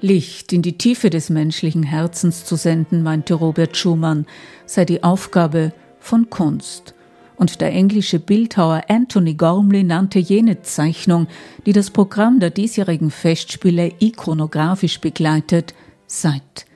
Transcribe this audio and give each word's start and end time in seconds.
Licht 0.00 0.52
in 0.52 0.62
die 0.62 0.78
Tiefe 0.78 1.10
des 1.10 1.28
menschlichen 1.28 1.82
Herzens 1.82 2.44
zu 2.44 2.54
senden, 2.56 3.02
meinte 3.02 3.34
Robert 3.34 3.76
Schumann, 3.76 4.26
sei 4.64 4.84
die 4.84 5.02
Aufgabe 5.02 5.72
von 5.98 6.30
Kunst. 6.30 6.94
Und 7.36 7.60
der 7.60 7.72
englische 7.72 8.18
Bildhauer 8.18 8.84
Anthony 8.88 9.34
Gormley 9.34 9.84
nannte 9.84 10.18
jene 10.18 10.62
Zeichnung, 10.62 11.26
die 11.66 11.72
das 11.72 11.90
Programm 11.90 12.40
der 12.40 12.50
diesjährigen 12.50 13.10
Festspiele 13.10 13.92
ikonografisch 14.00 15.00
begleitet, 15.00 15.74
Zeit. 16.06 16.66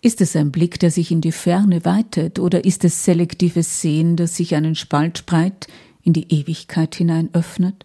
Ist 0.00 0.20
es 0.20 0.34
ein 0.34 0.50
Blick, 0.50 0.80
der 0.80 0.90
sich 0.90 1.10
in 1.10 1.20
die 1.20 1.32
Ferne 1.32 1.84
weitet, 1.84 2.38
oder 2.38 2.64
ist 2.64 2.84
es 2.84 3.04
selektives 3.04 3.80
Sehen, 3.80 4.16
das 4.16 4.36
sich 4.36 4.54
einen 4.54 4.74
Spalt 4.74 5.26
breit 5.26 5.66
in 6.02 6.12
die 6.12 6.32
Ewigkeit 6.32 6.94
hinein 6.94 7.30
öffnet? 7.32 7.84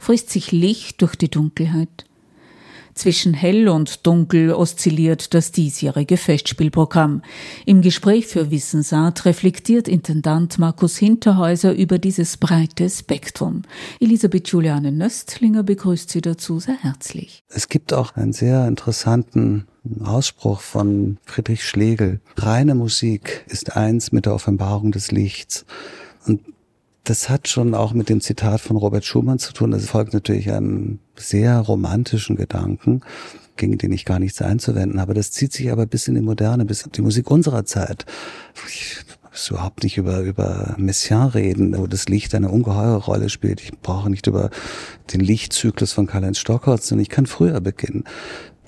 Frisst 0.00 0.30
sich 0.30 0.52
Licht 0.52 1.02
durch 1.02 1.16
die 1.16 1.30
Dunkelheit? 1.30 2.07
Zwischen 2.98 3.32
hell 3.32 3.68
und 3.68 4.08
dunkel 4.08 4.52
oszilliert 4.52 5.32
das 5.32 5.52
diesjährige 5.52 6.16
Festspielprogramm. 6.16 7.22
Im 7.64 7.80
Gespräch 7.80 8.26
für 8.26 8.50
Wissensart 8.50 9.24
reflektiert 9.24 9.86
Intendant 9.86 10.58
Markus 10.58 10.96
Hinterhäuser 10.96 11.72
über 11.76 12.00
dieses 12.00 12.38
breite 12.38 12.90
Spektrum. 12.90 13.62
Elisabeth 14.00 14.48
Juliane 14.48 14.90
Nöstlinger 14.90 15.62
begrüßt 15.62 16.10
Sie 16.10 16.20
dazu 16.22 16.58
sehr 16.58 16.82
herzlich. 16.82 17.44
Es 17.48 17.68
gibt 17.68 17.92
auch 17.92 18.16
einen 18.16 18.32
sehr 18.32 18.66
interessanten 18.66 19.68
Ausspruch 20.02 20.60
von 20.60 21.18
Friedrich 21.24 21.62
Schlegel. 21.62 22.20
Reine 22.36 22.74
Musik 22.74 23.44
ist 23.46 23.76
eins 23.76 24.10
mit 24.10 24.26
der 24.26 24.34
Offenbarung 24.34 24.90
des 24.90 25.12
Lichts. 25.12 25.66
Und 26.26 26.40
das 27.08 27.30
hat 27.30 27.48
schon 27.48 27.74
auch 27.74 27.94
mit 27.94 28.10
dem 28.10 28.20
Zitat 28.20 28.60
von 28.60 28.76
Robert 28.76 29.04
Schumann 29.04 29.38
zu 29.38 29.54
tun. 29.54 29.70
Das 29.70 29.86
folgt 29.86 30.12
natürlich 30.12 30.52
einem 30.52 30.98
sehr 31.16 31.58
romantischen 31.58 32.36
Gedanken, 32.36 33.00
gegen 33.56 33.78
den 33.78 33.92
ich 33.92 34.04
gar 34.04 34.18
nichts 34.18 34.42
einzuwenden 34.42 35.00
habe. 35.00 35.14
Das 35.14 35.30
zieht 35.30 35.54
sich 35.54 35.72
aber 35.72 35.86
bis 35.86 36.06
in 36.06 36.16
die 36.16 36.20
Moderne, 36.20 36.66
bis 36.66 36.82
in 36.82 36.92
die 36.92 37.00
Musik 37.00 37.30
unserer 37.30 37.64
Zeit. 37.64 38.04
Ich 38.68 38.98
muss 39.30 39.48
überhaupt 39.48 39.84
nicht 39.84 39.96
über, 39.96 40.20
über 40.20 40.74
Messiaen 40.76 41.30
reden, 41.30 41.78
wo 41.78 41.86
das 41.86 42.10
Licht 42.10 42.34
eine 42.34 42.50
ungeheure 42.50 42.98
Rolle 42.98 43.30
spielt. 43.30 43.62
Ich 43.62 43.72
brauche 43.80 44.10
nicht 44.10 44.26
über 44.26 44.50
den 45.14 45.20
Lichtzyklus 45.20 45.92
von 45.92 46.06
Karl-Heinz 46.06 46.38
Stockhorst, 46.38 46.84
sondern 46.84 47.02
ich 47.02 47.08
kann 47.08 47.24
früher 47.24 47.62
beginnen. 47.62 48.04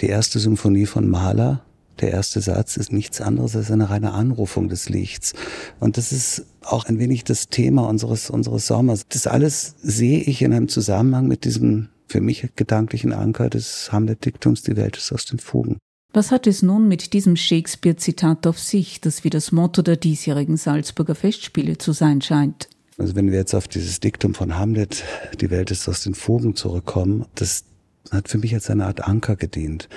Die 0.01 0.09
erste 0.09 0.39
Symphonie 0.39 0.87
von 0.87 1.11
Mahler, 1.11 1.63
der 2.01 2.11
erste 2.11 2.41
Satz 2.41 2.77
ist 2.77 2.93
nichts 2.93 3.21
anderes 3.21 3.57
als 3.57 3.71
eine 3.71 3.91
reine 3.91 4.13
Anrufung 4.13 4.69
des 4.69 4.89
Lichts. 4.89 5.35
Und 5.79 5.97
das 5.97 6.13
ist 6.13 6.45
auch 6.63 6.85
ein 6.87 6.99
wenig 6.99 7.25
das 7.25 7.49
Thema 7.49 7.89
unseres, 7.89 8.31
unseres 8.31 8.67
Sommers. 8.67 9.07
Das 9.09 9.27
alles 9.27 9.75
sehe 9.83 10.21
ich 10.21 10.43
in 10.43 10.53
einem 10.53 10.69
Zusammenhang 10.69 11.27
mit 11.27 11.45
diesem 11.45 11.89
für 12.07 12.21
mich 12.21 12.49
gedanklichen 12.57 13.13
Anker 13.13 13.49
des 13.49 13.93
Hamlet-Diktums, 13.93 14.63
die 14.63 14.77
Welt 14.77 14.97
ist 14.97 15.13
aus 15.13 15.27
den 15.27 15.39
Fugen. 15.39 15.79
Was 16.13 16.33
hat 16.33 16.49
es 16.49 16.61
nun 16.61 16.89
mit 16.89 17.13
diesem 17.13 17.37
Shakespeare-Zitat 17.37 18.49
auf 18.49 18.59
sich, 18.59 19.01
das 19.01 19.23
wie 19.23 19.31
das 19.31 19.53
Motto 19.53 19.81
der 19.81 19.97
diesjährigen 19.97 20.57
Salzburger 20.57 21.15
Festspiele 21.15 21.79
zu 21.79 21.93
sein 21.93 22.21
scheint? 22.21 22.69
Also 22.99 23.15
wenn 23.15 23.31
wir 23.31 23.39
jetzt 23.39 23.55
auf 23.55 23.69
dieses 23.69 24.01
Diktum 24.01 24.35
von 24.35 24.59
Hamlet, 24.59 25.05
die 25.41 25.51
Welt 25.51 25.71
ist 25.71 25.89
aus 25.89 26.03
den 26.03 26.15
Fugen 26.15 26.57
zurückkommen, 26.57 27.27
das 27.37 27.65
hat 28.11 28.29
für 28.29 28.39
mich 28.39 28.55
als 28.55 28.69
eine 28.69 28.87
Art 28.87 29.07
Anker 29.07 29.37
gedient. 29.37 29.89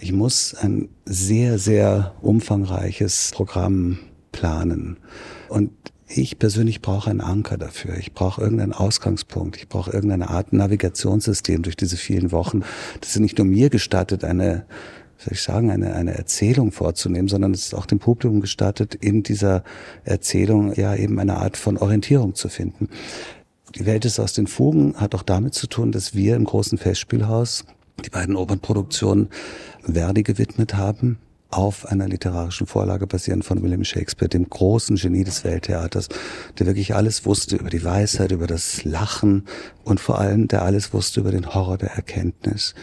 Ich 0.00 0.12
muss 0.12 0.54
ein 0.54 0.88
sehr, 1.04 1.58
sehr 1.58 2.14
umfangreiches 2.22 3.32
Programm 3.34 3.98
planen. 4.30 4.98
Und 5.48 5.72
ich 6.06 6.38
persönlich 6.38 6.80
brauche 6.80 7.10
einen 7.10 7.20
Anker 7.20 7.58
dafür. 7.58 7.96
Ich 7.98 8.14
brauche 8.14 8.40
irgendeinen 8.40 8.72
Ausgangspunkt. 8.72 9.56
Ich 9.56 9.68
brauche 9.68 9.90
irgendeine 9.90 10.30
Art 10.30 10.52
Navigationssystem 10.52 11.62
durch 11.62 11.76
diese 11.76 11.96
vielen 11.96 12.30
Wochen. 12.30 12.62
Das 13.00 13.10
ist 13.10 13.20
nicht 13.20 13.38
nur 13.38 13.46
mir 13.46 13.70
gestattet, 13.70 14.24
eine, 14.24 14.66
soll 15.18 15.32
ich 15.32 15.42
sagen, 15.42 15.70
eine, 15.70 15.94
eine 15.94 16.14
Erzählung 16.14 16.70
vorzunehmen, 16.70 17.28
sondern 17.28 17.52
es 17.52 17.66
ist 17.66 17.74
auch 17.74 17.84
dem 17.84 17.98
Publikum 17.98 18.40
gestattet, 18.40 18.94
in 18.94 19.24
dieser 19.24 19.64
Erzählung 20.04 20.72
ja 20.74 20.94
eben 20.94 21.18
eine 21.18 21.36
Art 21.38 21.56
von 21.56 21.76
Orientierung 21.76 22.36
zu 22.36 22.48
finden. 22.48 22.88
Die 23.74 23.84
Welt 23.84 24.04
ist 24.04 24.18
aus 24.18 24.32
den 24.32 24.46
Fugen 24.46 24.94
hat 24.96 25.14
auch 25.14 25.22
damit 25.22 25.54
zu 25.54 25.66
tun, 25.66 25.92
dass 25.92 26.14
wir 26.14 26.36
im 26.36 26.44
großen 26.44 26.78
Festspielhaus 26.78 27.64
die 28.04 28.10
beiden 28.10 28.36
Opernproduktionen 28.36 29.28
Verdi 29.82 30.22
gewidmet 30.22 30.74
haben, 30.74 31.18
auf 31.50 31.86
einer 31.86 32.06
literarischen 32.06 32.66
Vorlage 32.66 33.06
basierend 33.06 33.44
von 33.44 33.62
William 33.62 33.82
Shakespeare, 33.82 34.28
dem 34.28 34.48
großen 34.48 34.96
Genie 34.96 35.24
des 35.24 35.44
Welttheaters, 35.44 36.08
der 36.58 36.66
wirklich 36.66 36.94
alles 36.94 37.24
wusste 37.24 37.56
über 37.56 37.70
die 37.70 37.82
Weisheit, 37.82 38.32
über 38.32 38.46
das 38.46 38.84
Lachen 38.84 39.46
und 39.82 39.98
vor 39.98 40.18
allem 40.18 40.48
der 40.48 40.62
alles 40.62 40.92
wusste 40.92 41.20
über 41.20 41.30
den 41.30 41.54
Horror 41.54 41.78
der 41.78 41.92
Erkenntnis. 41.92 42.74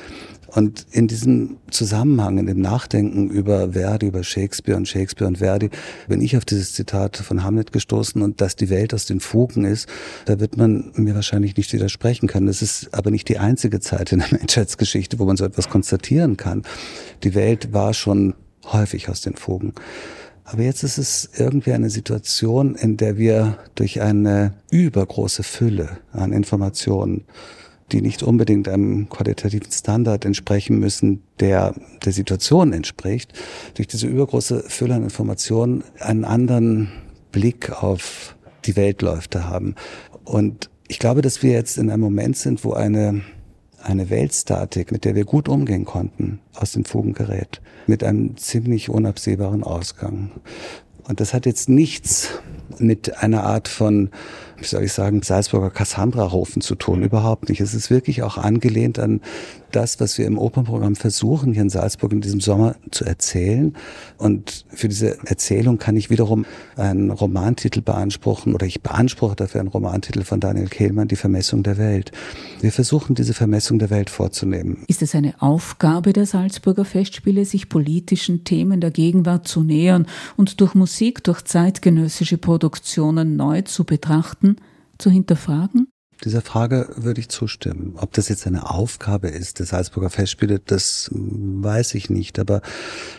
Und 0.56 0.86
in 0.92 1.10
diesem 1.10 1.58
Zusammenhang, 1.70 2.38
in 2.38 2.46
dem 2.46 2.62
Nachdenken 2.62 3.30
über 3.30 3.74
Verdi, 3.74 4.08
über 4.08 4.24
Shakespeare 4.24 4.78
und 4.78 4.88
Shakespeare 4.88 5.28
und 5.28 5.40
Verdi, 5.40 5.70
bin 6.08 6.22
ich 6.22 6.38
auf 6.38 6.46
dieses 6.46 6.74
Zitat 6.74 7.18
von 7.18 7.44
Hamlet 7.44 7.74
gestoßen 7.74 8.22
und 8.22 8.40
dass 8.40 8.56
die 8.56 8.70
Welt 8.70 8.94
aus 8.94 9.06
den 9.06 9.20
Fugen 9.20 9.66
ist, 9.66 9.90
da 10.26 10.40
wird 10.40 10.56
man 10.56 10.94
mir 10.96 11.14
wahrscheinlich 11.14 11.58
nicht 11.58 11.74
widersprechen 11.74 12.28
können. 12.28 12.48
Das 12.48 12.62
ist 12.62 12.94
aber 12.94 13.12
nicht 13.12 13.28
die 13.28 13.38
einzige 13.38 13.82
Zeit 13.82 14.14
in 14.14 14.20
der 14.20 14.32
Menschheitsgeschichte, 14.32 15.20
wo 15.20 15.26
man 15.26 15.36
so 15.36 15.44
etwas 15.44 15.68
konstatieren 15.68 16.38
kann. 16.38 16.64
Die 17.24 17.36
Welt 17.36 17.74
war 17.74 17.94
schon 17.94 18.34
häufig 18.72 19.10
aus 19.10 19.20
den 19.20 19.36
Fugen. 19.36 19.74
Aber 20.46 20.62
jetzt 20.62 20.84
ist 20.84 20.98
es 20.98 21.30
irgendwie 21.36 21.74
eine 21.74 21.90
Situation, 21.90 22.76
in 22.76 22.96
der 22.96 23.18
wir 23.18 23.58
durch 23.74 24.00
eine 24.00 24.54
übergroße 24.72 25.44
Fülle 25.44 25.98
an 26.14 26.32
Informationen 26.32 27.26
die 27.92 28.02
nicht 28.02 28.24
unbedingt 28.24 28.68
einem 28.68 29.10
qualitativen 29.10 29.72
Standard 29.72 30.26
entsprechen 30.26 30.80
müssen, 30.80 31.22
der 31.40 31.76
der 32.04 32.14
Situation 32.14 32.74
entspricht, 32.74 33.34
durch 33.76 33.88
diese 33.88 34.08
übergroße 34.08 34.64
Fülle 34.68 34.96
an 34.96 35.04
Informationen 35.04 35.84
einen 36.00 36.26
anderen 36.26 36.92
Blick 37.32 37.72
auf 37.84 38.36
die 38.66 38.76
Weltläufe 38.76 39.48
haben. 39.48 39.76
Und 40.24 40.70
ich 40.88 41.00
glaube, 41.00 41.22
dass 41.22 41.44
wir 41.44 41.52
jetzt 41.52 41.78
in 41.78 41.90
einem 41.90 42.02
Moment 42.02 42.38
sind, 42.38 42.64
wo 42.64 42.74
eine, 42.74 43.22
eine 43.82 44.10
Weltstatik, 44.10 44.92
mit 44.92 45.06
der 45.06 45.16
wir 45.16 45.26
gut 45.26 45.48
umgehen 45.48 45.86
konnten, 45.86 46.40
aus 46.56 46.72
den 46.72 46.86
Fugen 46.86 47.14
gerät, 47.14 47.62
mit 47.88 48.04
einem 48.04 48.38
ziemlich 48.38 48.90
unabsehbaren 48.90 49.64
Ausgang. 49.64 50.32
Und 51.08 51.20
das 51.20 51.34
hat 51.34 51.46
jetzt 51.46 51.70
nichts 51.70 52.30
mit 52.80 53.18
einer 53.22 53.44
Art 53.44 53.68
von 53.68 54.10
wie 54.58 54.66
soll 54.66 54.84
ich 54.84 54.94
sagen, 54.94 55.22
Salzburger 55.22 55.70
Cassandra-Hofen 55.70 56.62
zu 56.62 56.76
tun. 56.76 57.04
Überhaupt 57.04 57.50
nicht. 57.50 57.62
Es 57.62 57.74
ist 57.74 57.90
wirklich 57.90 58.24
auch 58.24 58.38
angelehnt 58.38 59.00
an 59.00 59.22
das, 59.72 60.00
was 60.00 60.18
wir 60.18 60.26
im 60.26 60.38
Opernprogramm 60.38 60.96
versuchen, 60.96 61.52
hier 61.52 61.64
in 61.64 61.70
Salzburg 61.70 62.14
in 62.14 62.22
diesem 62.22 62.40
Sommer 62.40 62.76
zu 62.92 63.04
erzählen. 63.04 63.76
Und 64.18 64.66
für 64.70 64.88
diese 64.88 65.18
Erzählung 65.26 65.78
kann 65.78 65.98
ich 65.98 66.10
wiederum 66.10 66.46
einen 66.78 67.12
Romantitel 67.12 67.82
beanspruchen 67.82 68.54
oder 68.54 68.66
ich 68.66 68.82
beanspruche 68.82 69.36
dafür 69.36 69.60
einen 69.60 69.70
Romantitel 69.70 70.24
von 70.24 70.40
Daniel 70.40 70.68
Kehlmann, 70.68 71.10
Die 71.10 71.18
Vermessung 71.18 71.62
der 71.62 71.78
Welt. 71.78 72.12
Wir 72.62 72.72
versuchen, 72.72 73.16
diese 73.16 73.34
Vermessung 73.34 73.80
der 73.80 73.90
Welt 73.90 74.10
vorzunehmen. 74.10 74.84
Ist 74.88 75.02
es 75.02 75.14
eine 75.14 75.34
Aufgabe 75.40 76.14
der 76.14 76.26
Salzburger 76.26 76.86
Festspiele, 76.86 77.44
sich 77.44 77.68
politischen 77.68 78.46
Themen 78.46 78.80
der 78.80 78.92
Gegenwart 78.92 79.46
zu 79.46 79.62
nähern 79.62 80.08
und 80.38 80.62
durch 80.62 80.74
Musik, 80.74 81.24
durch 81.26 81.44
zeitgenössische 81.44 82.38
Produktionen 82.56 83.36
neu 83.36 83.64
zu 83.64 83.84
betrachten, 83.84 84.56
zu 84.98 85.10
hinterfragen? 85.10 85.88
Dieser 86.24 86.42
Frage 86.42 86.88
würde 86.96 87.20
ich 87.20 87.28
zustimmen. 87.28 87.96
Ob 87.98 88.14
das 88.14 88.30
jetzt 88.30 88.48
eine 88.48 88.70
Aufgabe 88.72 89.28
ist 89.28 89.60
des 89.60 89.70
Salzburger 89.70 90.10
Festspiele, 90.10 90.60
das 90.60 91.12
weiß 91.12 91.94
ich 91.96 92.10
nicht. 92.10 92.40
Aber 92.40 92.62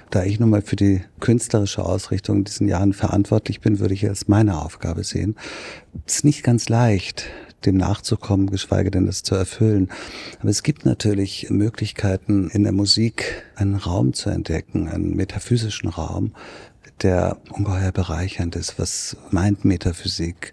da 0.09 0.25
ich 0.25 0.41
nun 0.41 0.49
mal 0.49 0.63
für 0.63 0.77
die 0.77 1.03
künstlerische 1.21 1.85
Ausrichtung 1.85 2.39
in 2.39 2.45
diesen 2.45 2.69
Jahren 2.69 2.95
verantwortlich 2.95 3.61
bin, 3.61 3.81
würde 3.81 3.93
ich 3.93 4.05
es 4.05 4.29
meine 4.29 4.63
Aufgabe 4.63 5.05
sehen. 5.05 5.37
Es 6.07 6.17
ist 6.17 6.25
nicht 6.25 6.43
ganz 6.43 6.71
leicht, 6.71 7.27
dem 7.67 7.77
nachzukommen, 7.77 8.49
geschweige 8.49 8.91
denn 8.91 9.05
das 9.05 9.23
zu 9.23 9.35
erfüllen. 9.35 9.91
Aber 10.41 10.49
es 10.49 10.63
gibt 10.63 10.87
natürlich 10.87 11.49
Möglichkeiten, 11.51 12.49
in 12.49 12.63
der 12.63 12.73
Musik 12.73 13.45
einen 13.57 13.77
Raum 13.77 14.15
zu 14.15 14.31
entdecken, 14.31 14.89
einen 14.89 15.15
metaphysischen 15.15 15.91
Raum, 15.91 16.33
der 17.03 17.37
ungeheuer 17.51 17.93
bereichernd 17.93 18.57
ist. 18.57 18.79
Was 18.79 19.17
meint 19.31 19.65
Metaphysik? 19.65 20.53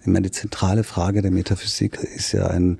Ich 0.00 0.06
meine, 0.06 0.22
die 0.22 0.30
zentrale 0.30 0.84
Frage 0.84 1.22
der 1.22 1.30
Metaphysik 1.30 1.98
ist 1.98 2.32
ja 2.32 2.48
ein, 2.48 2.78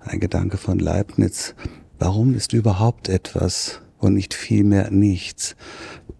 ein 0.00 0.20
Gedanke 0.20 0.56
von 0.56 0.78
Leibniz. 0.78 1.54
Warum 1.98 2.34
ist 2.34 2.52
überhaupt 2.52 3.08
etwas 3.08 3.80
und 3.98 4.14
nicht 4.14 4.34
vielmehr 4.34 4.90
nichts? 4.90 5.56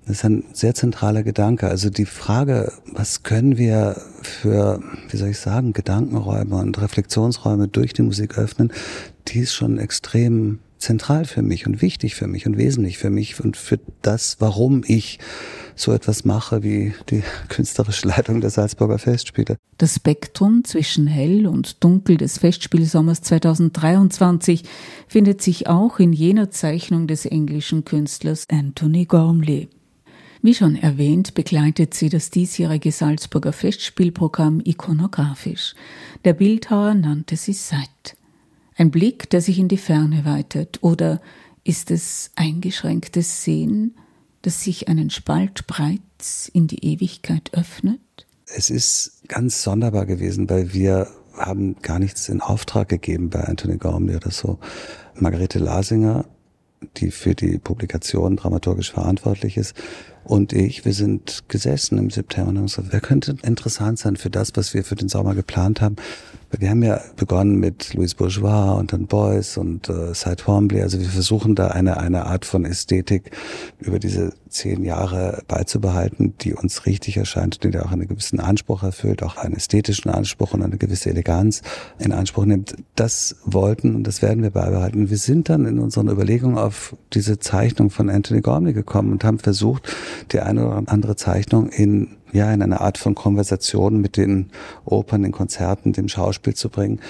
Das 0.06 0.16
ist 0.16 0.25
ein 0.25 0.44
sehr 0.54 0.75
zentraler 0.75 1.22
Gedanke. 1.22 1.69
Also 1.69 1.90
die 1.90 2.06
Frage, 2.06 2.72
was 2.92 3.22
können 3.22 3.58
wir 3.58 4.00
für, 4.22 4.82
wie 5.10 5.16
soll 5.19 5.28
ich 5.28 5.38
sagen, 5.38 5.75
Gedankenräume 5.75 6.56
und 6.56 6.80
Reflexionsräume 6.80 7.69
durch 7.69 7.92
die 7.92 8.02
Musik 8.02 8.38
öffnen, 8.38 8.72
die 9.28 9.40
ist 9.40 9.52
schon 9.54 9.78
extrem 9.78 10.60
zentral 10.78 11.25
für 11.25 11.42
mich 11.42 11.66
und 11.66 11.82
wichtig 11.82 12.14
für 12.14 12.26
mich 12.26 12.46
und 12.46 12.56
wesentlich 12.56 12.98
für 12.98 13.10
mich 13.10 13.40
und 13.40 13.56
für 13.56 13.78
das, 14.02 14.36
warum 14.40 14.82
ich 14.86 15.19
so 15.75 15.92
etwas 15.92 16.25
mache 16.25 16.62
wie 16.62 16.92
die 17.10 17.22
künstlerische 17.48 18.08
Leitung 18.08 18.40
der 18.40 18.50
Salzburger 18.50 18.98
Festspiele. 18.98 19.56
Das 19.78 19.96
Spektrum 19.96 20.64
zwischen 20.64 21.06
hell 21.06 21.46
und 21.46 21.82
dunkel 21.84 22.16
des 22.16 22.38
Festspielsommers 22.38 23.22
2023 23.22 24.64
findet 25.06 25.42
sich 25.42 25.69
auch 25.69 25.98
in 25.98 26.12
jener 26.12 26.50
Zeichnung 26.50 27.06
des 27.06 27.26
englischen 27.26 27.84
Künstlers 27.84 28.44
Anthony 28.50 29.04
Gormley. 29.04 29.69
Wie 30.40 30.54
schon 30.54 30.76
erwähnt, 30.76 31.34
begleitet 31.34 31.94
sie 31.94 32.08
das 32.08 32.30
diesjährige 32.30 32.92
Salzburger 32.92 33.52
Festspielprogramm 33.52 34.60
ikonografisch. 34.64 35.75
Der 36.25 36.32
Bildhauer 36.32 36.94
nannte 36.94 37.36
sie 37.36 37.54
Sight. 37.54 38.18
Ein 38.78 38.92
Blick, 38.92 39.28
der 39.30 39.40
sich 39.40 39.58
in 39.58 39.66
die 39.66 39.76
Ferne 39.76 40.25
weitet, 40.25 40.84
oder 40.84 41.20
ist 41.64 41.90
es 41.90 42.30
eingeschränktes 42.36 43.42
Sehen, 43.42 43.96
das 44.42 44.62
sich 44.62 44.86
einen 44.86 45.10
Spalt 45.10 45.66
breit 45.66 46.00
in 46.52 46.69
die 46.69 46.84
Ewigkeit 46.84 47.50
öffnet? 47.54 47.98
Es 48.46 48.70
ist 48.70 49.25
ganz 49.26 49.64
sonderbar 49.64 50.06
gewesen, 50.06 50.48
weil 50.48 50.72
wir 50.72 51.08
haben 51.36 51.75
gar 51.82 51.98
nichts 51.98 52.28
in 52.28 52.40
Auftrag 52.40 52.88
gegeben 52.88 53.30
bei 53.30 53.40
Anthony 53.40 53.78
Gormley 53.78 54.14
oder 54.14 54.30
so. 54.30 54.60
Margarete 55.16 55.58
Lasinger, 55.58 56.25
die 56.98 57.10
für 57.10 57.34
die 57.34 57.58
Publikation 57.58 58.36
dramaturgisch 58.36 58.92
verantwortlich 58.92 59.56
ist, 59.56 59.75
und 60.28 60.52
ich, 60.52 60.84
wir 60.84 60.92
sind 60.92 61.44
gesessen 61.48 61.96
im 61.96 62.10
September 62.10 62.50
und 62.50 62.58
haben 62.58 62.66
gesagt, 62.66 62.88
wer 62.90 63.00
könnte 63.00 63.36
interessant 63.42 63.98
sein 63.98 64.16
für 64.16 64.28
das, 64.28 64.52
was 64.56 64.75
wir 64.75 64.84
für 64.84 64.94
den 64.94 65.08
Sommer 65.08 65.34
geplant 65.34 65.80
haben. 65.80 65.96
Wir 66.50 66.70
haben 66.70 66.82
ja 66.82 67.00
begonnen 67.16 67.56
mit 67.56 67.92
Louis 67.92 68.14
Bourgeois 68.14 68.78
und 68.78 68.92
dann 68.92 69.06
Beuys 69.06 69.58
und 69.58 69.88
äh, 69.90 70.14
Cy 70.14 70.34
Twombly. 70.36 70.80
Also 70.80 70.98
wir 70.98 71.08
versuchen 71.08 71.54
da 71.54 71.69
eine, 71.69 71.98
eine 71.98 72.25
Art 72.25 72.46
von 72.46 72.64
Ästhetik 72.64 73.30
über 73.78 73.98
diese 73.98 74.32
zehn 74.48 74.82
Jahre 74.82 75.42
beizubehalten, 75.46 76.34
die 76.40 76.54
uns 76.54 76.86
richtig 76.86 77.19
erscheint, 77.19 77.62
die 77.64 77.70
da 77.70 77.82
auch 77.82 77.92
einen 77.92 78.08
gewissen 78.08 78.40
Anspruch 78.40 78.82
erfüllt, 78.82 79.22
auch 79.22 79.36
einen 79.36 79.56
ästhetischen 79.56 80.10
Anspruch 80.10 80.54
und 80.54 80.62
eine 80.62 80.78
gewisse 80.78 81.10
Eleganz 81.10 81.60
in 81.98 82.12
Anspruch 82.12 82.46
nimmt. 82.46 82.76
Das 82.94 83.36
wollten 83.44 83.94
und 83.94 84.04
das 84.06 84.22
werden 84.22 84.42
wir 84.42 84.50
beibehalten. 84.50 85.10
Wir 85.10 85.19
sind 85.19 85.50
dann 85.50 85.66
in 85.66 85.78
unseren 85.78 86.08
Überlegungen 86.08 86.56
auf 86.56 86.96
diese 87.12 87.38
Zeichnung 87.38 87.90
von 87.90 88.08
Anthony 88.08 88.40
Gormley 88.40 88.72
gekommen 88.72 89.12
und 89.12 89.22
haben 89.22 89.38
versucht, 89.38 89.88
die 90.32 90.41
eine 90.41 90.67
oder 90.67 90.82
andere 90.87 91.17
Zeichnung 91.17 91.69
in 91.69 92.19
ja, 92.32 92.53
in 92.53 92.62
eine 92.62 92.81
Art 92.81 92.99
von 92.99 93.15
Konversation 93.15 94.00
mit 94.00 94.17
den 94.17 94.50
Opern, 94.85 95.23
den 95.23 95.32
Konzerten, 95.32 95.93
dem 95.93 96.09
Schauspiel 96.09 96.55
zu 96.55 96.69
bringen. 96.69 97.00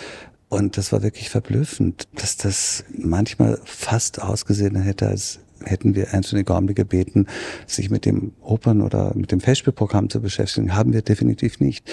Und 0.49 0.77
das 0.77 0.93
war 0.93 1.03
wirklich 1.03 1.29
verblüffend, 1.29 2.09
dass 2.15 2.37
das 2.37 2.85
manchmal 2.97 3.61
fast 3.65 4.23
ausgesehen 4.23 4.77
hätte, 4.77 5.09
als 5.09 5.41
hätten 5.65 5.95
wir 5.95 6.15
Anthony 6.15 6.45
Gormley 6.45 6.75
gebeten, 6.75 7.27
sich 7.67 7.91
mit 7.91 8.07
dem 8.07 8.33
Opern- 8.41 8.81
oder 8.81 9.13
mit 9.15 9.33
dem 9.33 9.41
Festspielprogramm 9.41 10.09
zu 10.09 10.21
beschäftigen. 10.21 10.75
Haben 10.75 10.93
wir 10.93 11.03
definitiv 11.03 11.61
nicht. 11.61 11.91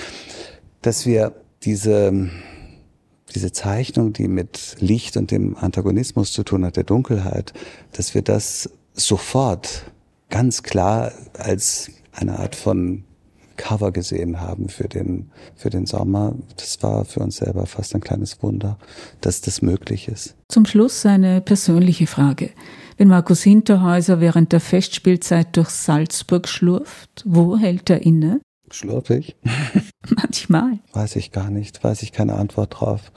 Dass 0.81 1.05
wir 1.05 1.33
diese, 1.63 2.29
diese 3.33 3.51
Zeichnung, 3.51 4.13
die 4.13 4.27
mit 4.27 4.77
Licht 4.79 5.17
und 5.17 5.31
dem 5.31 5.57
Antagonismus 5.57 6.31
zu 6.31 6.43
tun 6.43 6.63
hat, 6.63 6.77
der 6.77 6.83
Dunkelheit, 6.83 7.53
dass 7.91 8.13
wir 8.13 8.21
das 8.21 8.69
sofort 8.93 9.91
ganz 10.29 10.63
klar 10.63 11.11
als 11.37 11.91
eine 12.11 12.39
Art 12.39 12.55
von 12.55 13.03
Cover 13.57 13.91
gesehen 13.91 14.41
haben 14.41 14.69
für 14.69 14.87
den, 14.87 15.31
für 15.55 15.69
den 15.69 15.85
Sommer. 15.85 16.35
Das 16.57 16.81
war 16.83 17.05
für 17.05 17.21
uns 17.21 17.37
selber 17.37 17.65
fast 17.65 17.95
ein 17.95 18.01
kleines 18.01 18.41
Wunder, 18.43 18.77
dass 19.21 19.41
das 19.41 19.61
möglich 19.61 20.07
ist. 20.07 20.35
Zum 20.49 20.65
Schluss 20.65 21.05
eine 21.05 21.41
persönliche 21.41 22.07
Frage. 22.07 22.51
Wenn 22.97 23.07
Markus 23.09 23.43
Hinterhäuser 23.43 24.19
während 24.21 24.51
der 24.51 24.61
Festspielzeit 24.61 25.55
durch 25.57 25.69
Salzburg 25.69 26.47
schlurft, 26.47 27.23
wo 27.25 27.57
hält 27.57 27.89
er 27.89 28.01
inne? 28.01 28.41
Schlurfig? 28.71 29.35
Manchmal. 30.09 30.79
Weiß 30.93 31.15
ich 31.15 31.31
gar 31.31 31.49
nicht, 31.49 31.83
weiß 31.83 32.03
ich 32.03 32.11
keine 32.11 32.35
Antwort 32.35 32.79
drauf. 32.79 33.11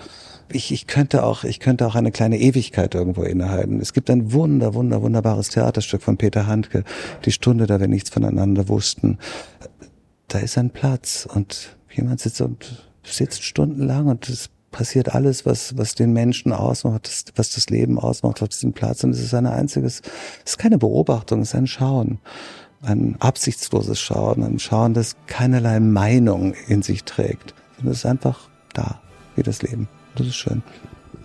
Ich, 0.50 0.72
ich 0.72 0.86
könnte 0.86 1.24
auch, 1.24 1.44
ich 1.44 1.60
könnte 1.60 1.86
auch 1.86 1.94
eine 1.94 2.10
kleine 2.10 2.38
Ewigkeit 2.38 2.94
irgendwo 2.94 3.22
innehalten. 3.22 3.80
Es 3.80 3.92
gibt 3.92 4.08
ein 4.08 4.32
wunder, 4.32 4.74
wunder, 4.74 5.02
wunderbares 5.02 5.48
Theaterstück 5.48 6.02
von 6.02 6.16
Peter 6.16 6.46
Handke, 6.46 6.84
Die 7.24 7.32
Stunde, 7.32 7.66
da 7.66 7.80
wir 7.80 7.88
nichts 7.88 8.10
voneinander 8.10 8.68
wussten 8.68 9.18
da 10.28 10.38
ist 10.38 10.58
ein 10.58 10.70
Platz 10.70 11.26
und 11.32 11.76
jemand 11.90 12.20
sitzt 12.20 12.40
und 12.40 12.86
sitzt 13.02 13.42
stundenlang 13.42 14.06
und 14.06 14.28
es 14.28 14.50
passiert 14.70 15.14
alles, 15.14 15.46
was, 15.46 15.76
was 15.78 15.94
den 15.94 16.12
Menschen 16.12 16.52
ausmacht, 16.52 17.32
was 17.36 17.54
das 17.54 17.70
Leben 17.70 17.98
ausmacht 17.98 18.42
auf 18.42 18.50
diesem 18.50 18.74
Platz. 18.74 19.02
Und 19.02 19.10
es 19.10 19.20
ist 19.20 19.32
ein 19.32 19.46
einziges, 19.46 20.02
es 20.44 20.52
ist 20.52 20.58
keine 20.58 20.76
Beobachtung, 20.76 21.40
es 21.40 21.48
ist 21.48 21.54
ein 21.54 21.66
Schauen. 21.66 22.18
Ein 22.82 23.16
absichtsloses 23.18 23.98
Schauen, 23.98 24.44
ein 24.44 24.58
Schauen, 24.58 24.94
das 24.94 25.16
keinerlei 25.26 25.80
Meinung 25.80 26.54
in 26.68 26.82
sich 26.82 27.04
trägt. 27.04 27.54
Und 27.80 27.88
es 27.88 27.98
ist 27.98 28.06
einfach 28.06 28.48
da, 28.74 29.00
wie 29.34 29.42
das 29.42 29.62
Leben. 29.62 29.88
Das 30.18 30.26
ist 30.26 30.36
schön. 30.36 30.62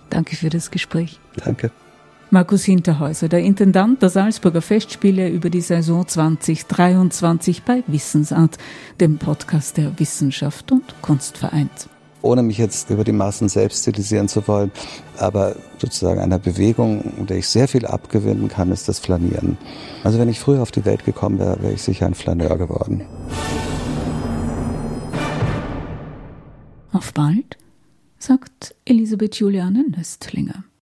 Danke 0.09 0.35
für 0.35 0.49
das 0.49 0.69
Gespräch. 0.69 1.19
Danke. 1.43 1.71
Markus 2.29 2.63
Hinterhäuser, 2.63 3.29
der 3.29 3.41
Intendant 3.41 4.01
der 4.01 4.09
Salzburger 4.09 4.61
Festspiele 4.61 5.29
über 5.29 5.49
die 5.49 5.61
Saison 5.61 6.07
2023 6.07 7.63
bei 7.63 7.83
Wissensart, 7.87 8.57
dem 8.99 9.17
Podcast 9.17 9.77
der 9.77 9.99
Wissenschaft 9.99 10.71
und 10.71 10.83
Kunst 11.01 11.37
vereint. 11.37 11.89
Ohne 12.21 12.41
mich 12.41 12.57
jetzt 12.57 12.89
über 12.89 13.03
die 13.03 13.11
Maßen 13.11 13.49
selbst 13.49 13.81
stilisieren 13.81 14.27
zu 14.27 14.47
wollen, 14.47 14.71
aber 15.17 15.55
sozusagen 15.77 16.21
einer 16.21 16.39
Bewegung, 16.39 17.27
der 17.27 17.37
ich 17.37 17.47
sehr 17.47 17.67
viel 17.67 17.85
abgewinnen 17.85 18.47
kann, 18.47 18.71
ist 18.71 18.87
das 18.87 18.99
Flanieren. 18.99 19.57
Also 20.03 20.17
wenn 20.19 20.29
ich 20.29 20.39
früher 20.39 20.61
auf 20.61 20.71
die 20.71 20.85
Welt 20.85 21.05
gekommen 21.05 21.37
wäre, 21.37 21.61
wäre 21.61 21.73
ich 21.73 21.81
sicher 21.81 22.05
ein 22.05 22.15
Flaneur 22.15 22.57
geworden. 22.57 23.03
Auf 26.93 27.13
bald, 27.13 27.57
sagt 28.23 28.73
Elisabeth 28.85 29.37
Juliane 29.41 29.83
Nöstlinger. 29.89 30.63